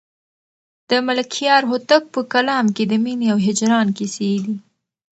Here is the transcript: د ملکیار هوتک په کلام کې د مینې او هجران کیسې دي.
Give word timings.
د 0.89 0.91
ملکیار 1.07 1.61
هوتک 1.71 2.03
په 2.13 2.21
کلام 2.33 2.65
کې 2.75 2.83
د 2.87 2.93
مینې 3.03 3.27
او 3.33 3.39
هجران 3.47 3.87
کیسې 3.97 4.29
دي. 4.43 4.55